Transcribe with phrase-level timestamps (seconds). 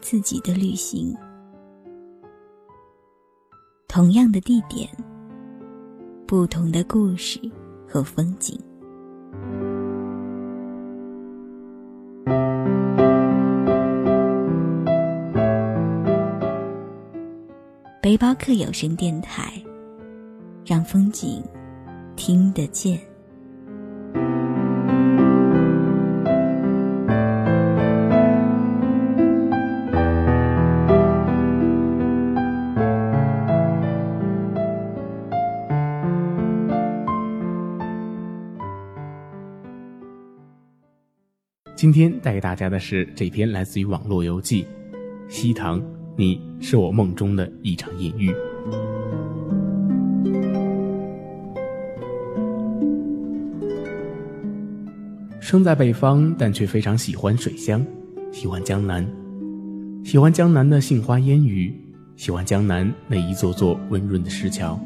[0.00, 1.14] 自己的旅行，
[3.86, 4.88] 同样的地点，
[6.26, 7.38] 不同的故事
[7.86, 8.58] 和风景。
[18.02, 19.52] 背包客有声电台，
[20.64, 21.42] 让风景
[22.16, 23.09] 听得见。
[41.80, 44.64] 今天带给大家的是这篇来自于网络游记，
[45.30, 45.80] 《西塘》，
[46.14, 48.30] 你是我梦中的一场艳遇。
[55.40, 57.82] 生在北方，但却非常喜欢水乡，
[58.30, 59.10] 喜欢江南，
[60.04, 61.74] 喜欢江南的杏花烟雨，
[62.14, 64.78] 喜欢江南那一座座温润的石桥，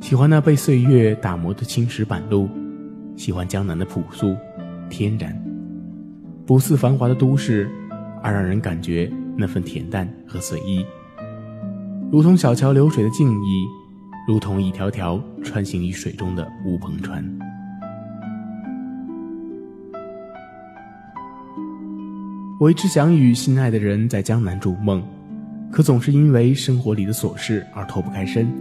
[0.00, 2.48] 喜欢那被岁月打磨的青石板路，
[3.16, 4.36] 喜欢江南的朴素、
[4.88, 5.51] 天然。
[6.44, 7.70] 不似繁华的都市，
[8.20, 10.84] 而让人感觉那份恬淡和随意，
[12.10, 13.66] 如同小桥流水的静意，
[14.26, 17.24] 如同一条条穿行于水中的乌篷船。
[22.58, 25.02] 我一直想与心爱的人在江南筑梦，
[25.70, 28.52] 可总是因为生活里的琐事而脱不开身，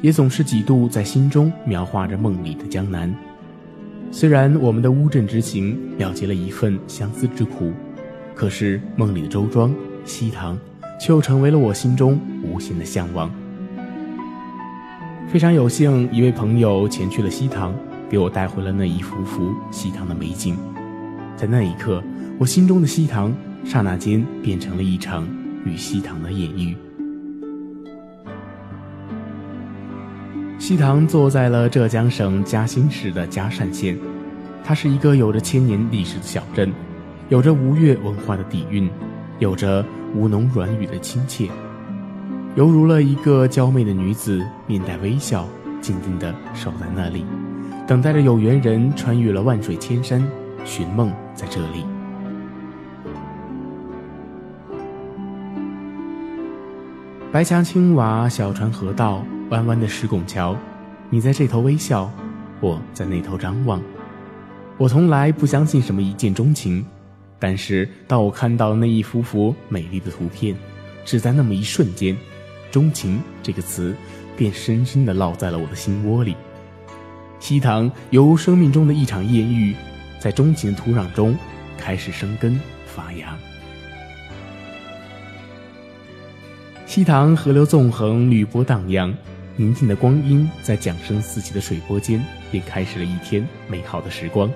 [0.00, 3.12] 也总是几度在心中描画着梦里的江南。
[4.12, 7.72] 虽然我们的乌镇之行了结了一份相思之苦，
[8.34, 9.72] 可是梦里的周庄
[10.04, 10.58] 西塘，
[11.00, 13.30] 却又成为了我心中无限的向往。
[15.28, 17.72] 非常有幸，一位朋友前去了西塘，
[18.10, 20.56] 给我带回了那一幅幅西塘的美景。
[21.36, 22.02] 在那一刻，
[22.36, 23.32] 我心中的西塘，
[23.64, 25.24] 刹那间变成了一场
[25.64, 26.76] 与西塘的艳遇。
[30.70, 33.98] 西塘坐在了浙江省嘉兴市的嘉善县，
[34.62, 36.72] 它是一个有着千年历史的小镇，
[37.28, 38.88] 有着吴越文化的底蕴，
[39.40, 41.50] 有着吴侬软语的亲切，
[42.54, 45.44] 犹如了一个娇媚的女子，面带微笑，
[45.80, 47.26] 静静地守在那里，
[47.84, 50.24] 等待着有缘人穿越了万水千山，
[50.64, 51.84] 寻梦在这里。
[57.32, 59.24] 白墙青瓦，小船河道。
[59.50, 60.56] 弯弯的石拱桥，
[61.10, 62.08] 你在这头微笑，
[62.60, 63.82] 我在那头张望。
[64.78, 66.86] 我从来不相信什么一见钟情，
[67.36, 70.54] 但是当我看到那一幅幅美丽的图片，
[71.04, 72.16] 只在那么一瞬间，
[72.70, 73.94] 钟情这个词
[74.36, 76.36] 便深深地烙在了我的心窝里。
[77.40, 79.74] 西塘犹如生命中的一场艳遇，
[80.20, 81.36] 在钟情的土壤中
[81.76, 83.36] 开始生根发芽。
[86.86, 89.12] 西塘河流纵横，绿波荡漾。
[89.56, 94.50] 宁静的光阴，在桨声四起的水波间，便开始了一天美好的时光。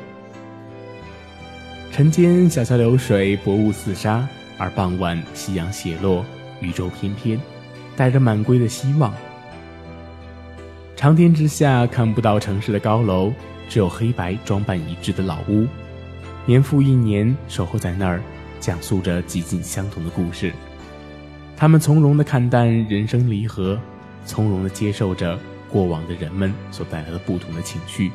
[1.92, 6.24] 晨间小桥流水，薄雾四纱；而傍晚夕阳斜落，
[6.60, 7.38] 宇宙翩翩，
[7.96, 9.12] 带着满归的希望。
[10.96, 13.32] 长天之下，看不到城市的高楼，
[13.68, 15.66] 只有黑白装扮一致的老屋，
[16.46, 18.22] 年复一年守候在那儿，
[18.58, 20.52] 讲述着几近相同的故事。
[21.56, 23.78] 他们从容地看淡人生离合。
[24.24, 25.38] 从容地接受着
[25.70, 28.10] 过往的人们所带来的不同的情绪。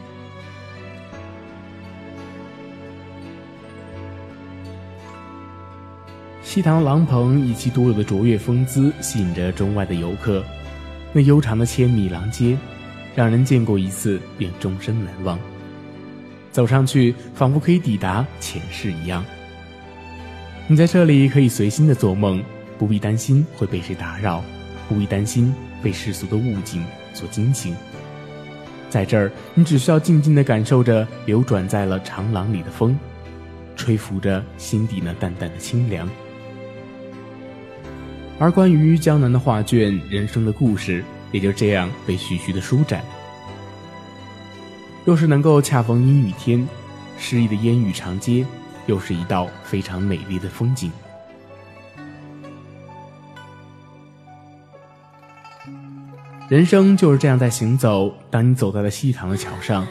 [6.42, 10.44] 西塘廊棚以其独有的卓越风姿吸引着中外的游客，
[11.14, 12.58] 那悠长的千米廊街，
[13.16, 15.38] 让人见过一次便终身难忘。
[16.52, 19.24] 走上去，仿佛可以抵达前世一样。
[20.68, 22.44] 你在这里可以随心的做梦，
[22.80, 24.44] 不必担心会被谁打扰，
[24.88, 25.54] 不必担心。
[25.82, 27.76] 被世俗的物境所惊醒，
[28.90, 32.98] 在这儿，你只需要静静地感受着流转在了长廊里的风，
[33.76, 36.10] 吹拂着心底那淡淡的清凉。
[38.40, 43.04] 而关于江南的画卷，人生的故事，也就这样被徐徐的舒展。
[45.06, 46.68] 若是能够恰逢阴雨天，
[47.18, 48.46] 诗意的烟雨长街，
[48.86, 50.92] 又是一道非常美丽的风景。
[56.50, 58.12] 人生就是这样在行走。
[58.32, 59.86] 当你走在了西塘的桥上，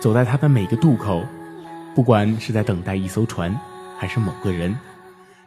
[0.00, 1.24] 走在它的每个渡口，
[1.94, 3.56] 不管是在等待一艘船，
[3.96, 4.76] 还是某个人，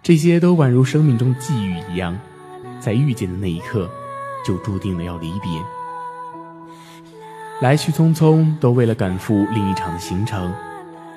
[0.02, 2.18] 这些都宛如生命中际遇一样，
[2.80, 3.92] 在遇见的那一刻，
[4.46, 5.52] 就注定了要离别。
[7.60, 10.54] 来去匆匆，都为了赶赴另一场的行程。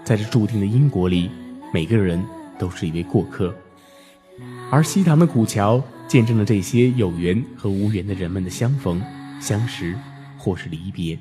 [0.02, 1.30] 在这注定的因果里，
[1.72, 2.20] 每个人
[2.58, 3.54] 都是一位过客。
[4.68, 9.00] 而西塘的古桥见证了这些有缘和无缘的人们的相逢、
[9.40, 9.96] 相识，
[10.38, 11.18] 或是离别。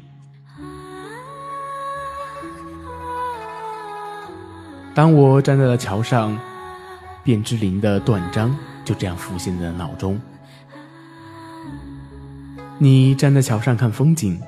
[4.93, 6.37] 当我站在了桥上，
[7.23, 10.19] 卞之琳的断章就这样浮现在脑中。
[12.79, 14.41] 你站在桥上看风景，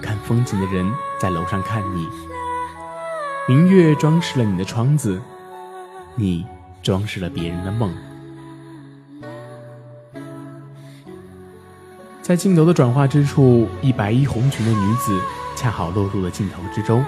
[0.00, 2.08] 看风景的人在楼上看你。
[3.48, 5.20] 明月装饰了你的窗子，
[6.16, 6.46] 你。
[6.82, 7.94] 装饰了别人的梦，
[12.22, 15.20] 在镜头的转化之处，一白衣红裙的女子
[15.56, 17.04] 恰好落入了镜头之中，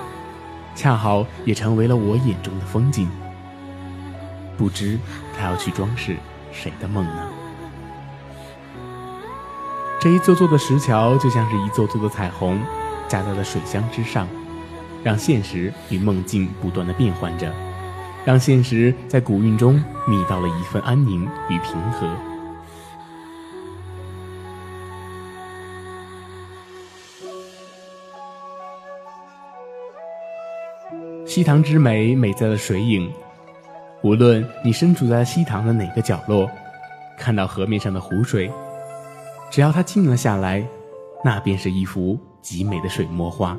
[0.74, 3.08] 恰好也成为了我眼中的风景。
[4.58, 4.98] 不知
[5.38, 6.16] 她要去装饰
[6.50, 7.28] 谁的梦呢？
[10.00, 12.60] 这一座座的石桥就像是一座座的彩虹，
[13.06, 14.26] 架在了水箱之上，
[15.04, 17.54] 让现实与梦境不断的变换着。
[18.24, 19.74] 让现实在古韵中
[20.08, 22.10] 觅到了一份安宁与平和。
[31.34, 33.10] 西塘之美，美在了水影。
[34.04, 36.48] 无论你身处在西塘的哪个角落，
[37.18, 38.48] 看到河面上的湖水，
[39.50, 40.64] 只要它静了下来，
[41.24, 43.58] 那便是一幅极美的水墨画。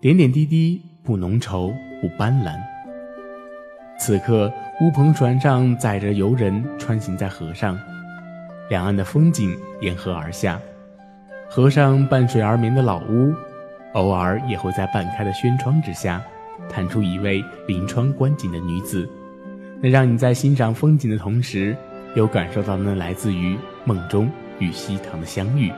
[0.00, 2.54] 点点滴滴，不浓稠，不斑斓。
[3.98, 4.48] 此刻，
[4.80, 7.76] 乌篷船上载着游人穿行在河上，
[8.70, 10.56] 两岸的风景沿河而下。
[11.50, 13.34] 河上伴水而眠的老屋，
[13.94, 16.22] 偶尔也会在半开的轩窗之下，
[16.68, 19.08] 探出一位临窗观景的女子，
[19.82, 21.76] 能让你在欣赏风景的同时，
[22.14, 25.70] 又感受到那来自于梦中与西塘的相遇。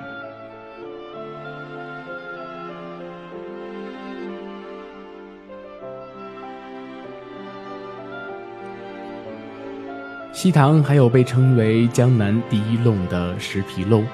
[10.33, 14.07] 西塘还有被称为江南第一弄的石皮弄，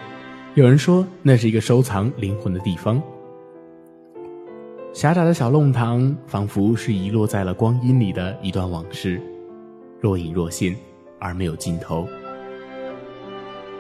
[0.55, 3.03] 有人说那是一个收藏灵魂的地方。
[5.01, 9.19] 狭窄的小弄堂，仿佛是遗落在了光阴里的一段往事，
[9.99, 10.77] 若隐若现，
[11.19, 12.07] 而没有尽头。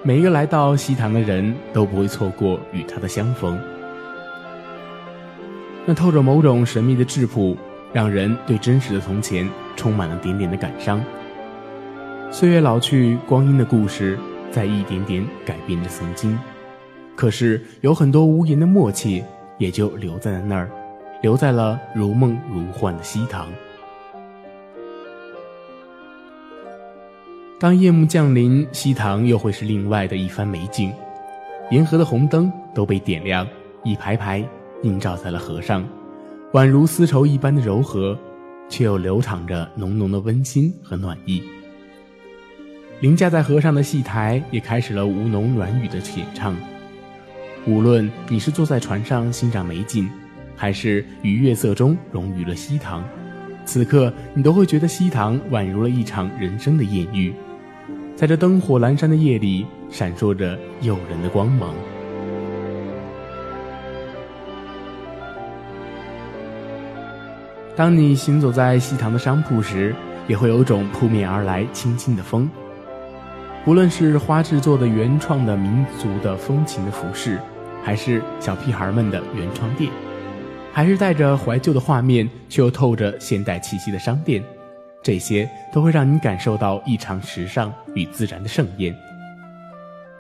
[0.03, 3.61] 每一个来到西塘的人都不会错过与他的相逢。
[5.85, 7.55] 那透着某种神秘的质朴，
[7.93, 9.47] 让人对真实的从前
[9.77, 11.05] 充满了点点的感伤。
[12.31, 14.19] 岁月老去，光阴的故事
[14.51, 16.39] 在一点点改变着曾经。
[17.15, 19.23] 可是有很多无言的默契，
[19.59, 20.71] 也就留在了那儿，
[21.21, 23.49] 留在了如梦如幻的西塘。
[27.59, 30.93] 当夜幕降临，西塘又会是另外的一番美景。
[31.71, 33.47] 沿河的红灯都被点亮，
[33.85, 34.43] 一排排
[34.83, 35.87] 映照在了河上，
[36.53, 38.19] 宛如丝绸一般的柔和，
[38.69, 41.43] 却又流淌着浓浓的温馨和暖意。
[43.01, 46.57] 凌驾在河上的戏台也开始了吴侬软语的演唱。
[47.67, 50.11] 无论你是坐在船上欣赏美景，
[50.61, 53.03] 还是于月色中融于了西塘，
[53.65, 57.33] 此刻你都会觉得西塘宛如了一场人生的艳遇，
[58.15, 61.75] 在这灯火阑珊的夜里，闪烁着诱人的光芒。
[67.75, 69.95] 当你行走在西塘的商铺时，
[70.29, 72.51] 也会有种扑面而来轻轻的风。
[73.65, 77.41] 无论是花制作的原创的民族的风情的服饰，
[77.83, 79.91] 还是小屁孩们的原创店，
[80.73, 84.43] 还是带着怀旧的画面却又透着现代气息的商店，
[85.03, 88.95] 这些都会让你感受到一场时尚与自然的盛宴。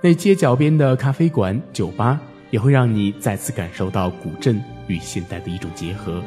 [0.02, 6.22] 那街角边的咖啡馆、酒吧，也会让你再次感受到古镇与现代的一种结合。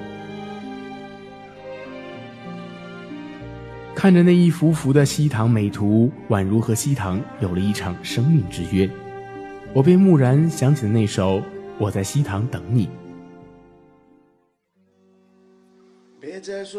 [3.93, 8.89] 看着那一幅幅的西塘美图，宛如和西塘有了一场生命之约，
[9.73, 11.39] 我便蓦然想起了那首
[11.77, 12.87] 《我在西塘等你》。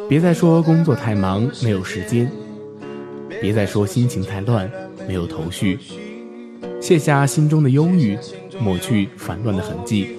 [0.08, 2.32] 别再说工作太忙没有时间，
[3.42, 4.70] 别再说心情太乱
[5.06, 5.78] 没有头绪，
[6.80, 8.18] 卸下心中的忧郁，
[8.58, 10.16] 抹去烦乱的痕迹，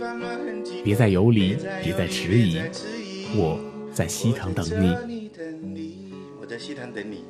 [0.83, 2.61] 别再游离，别再迟疑，
[3.35, 3.59] 我
[3.91, 5.31] 在西塘等你。
[6.39, 7.23] 我在西塘等你。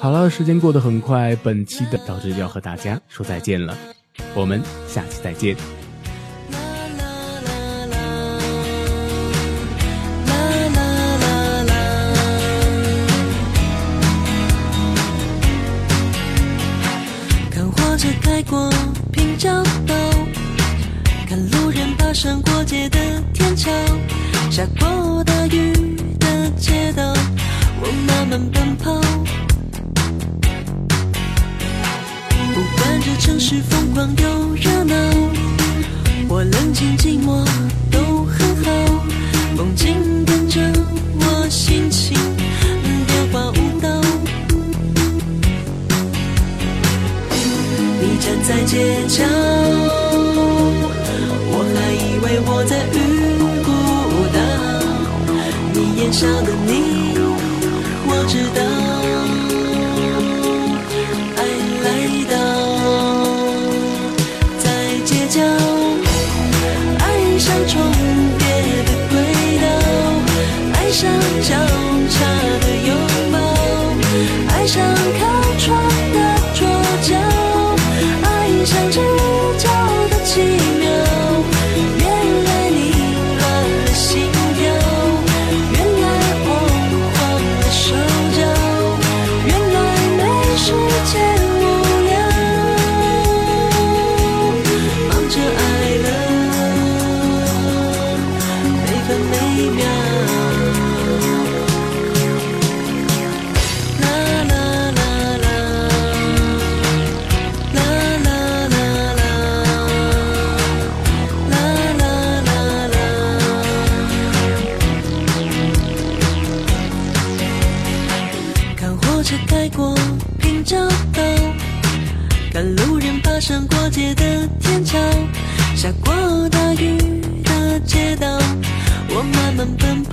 [0.00, 3.76] 好了，时间过得很快，本期的到这就要和大家说再见了，
[4.34, 5.54] 我们下期再见。
[24.54, 25.72] 下过大雨
[26.20, 27.12] 的街道，
[27.80, 29.00] 我慢慢奔跑。
[32.54, 34.94] 不管这城市疯狂又热闹，
[36.28, 37.44] 我冷静寂寞
[37.90, 38.70] 都很好。
[39.56, 40.60] 风景跟着
[41.18, 42.16] 我心情
[42.78, 43.88] 变化舞蹈。
[48.00, 49.24] 你站在街角，
[56.14, 57.18] 小的你，
[58.06, 58.63] 我知道。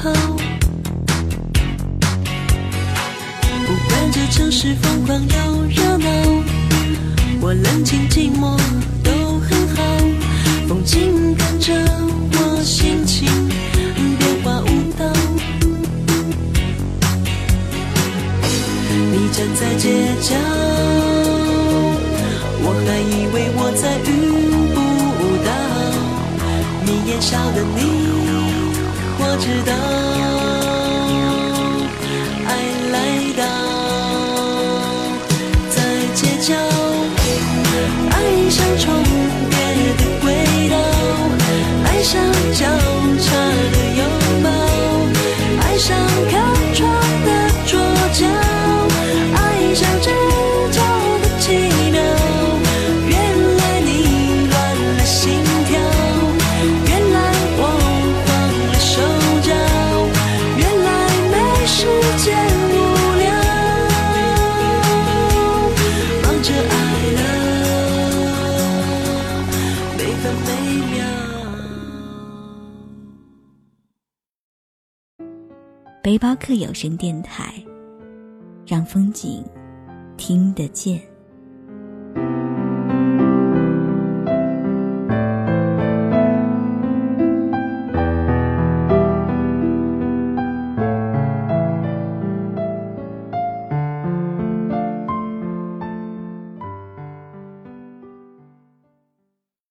[0.02, 0.10] 跑。
[3.68, 5.36] 不管这城市疯狂又
[5.70, 6.10] 热闹，
[7.40, 8.58] 我冷静寂寞
[9.04, 9.78] 都很好。
[10.68, 11.72] 风景跟着
[12.34, 13.28] 我心情
[14.18, 14.66] 变化舞
[14.98, 15.06] 蹈。
[19.12, 19.84] 你站在街
[20.22, 20.36] 角，
[22.64, 24.10] 我还以为我在遇
[24.74, 24.78] 不
[25.46, 25.50] 到
[26.86, 27.80] 你眼笑的你，
[29.42, 29.74] 直到。
[32.48, 32.50] 爱
[32.92, 32.96] 来
[33.36, 33.44] 到
[35.70, 35.76] 在
[36.14, 36.54] 街角，
[38.12, 38.16] 爱
[38.52, 38.86] 上重
[39.50, 39.54] 叠
[39.98, 40.26] 的轨
[40.70, 40.76] 道，
[41.86, 42.22] 爱上
[42.54, 42.62] 交
[76.04, 77.54] 背包客有声电台，
[78.66, 79.46] 让风景
[80.18, 81.00] 听得见。